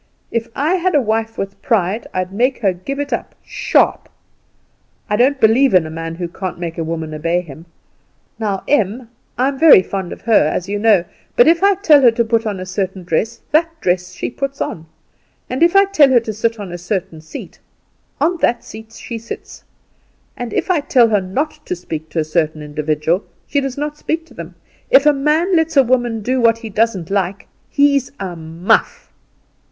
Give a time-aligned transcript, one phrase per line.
[0.31, 4.09] If I had a wife with pride I'd make her give it up, sharp.
[5.11, 7.67] I don't believe in a man who can't make a woman obey him.
[8.39, 12.09] Now Em I'm very fond of her, as you know but if I tell her
[12.13, 14.87] to put on a certain dress, that dress she puts on;
[15.51, 17.59] and if I tell her to sit on a certain seat,
[18.19, 19.63] on that seat she sits;
[20.35, 23.99] and if I tell her not to speak to a certain individual, she does not
[23.99, 24.55] speak to them.
[24.89, 29.11] If a man lets a woman do what he doesn't like he's a muff.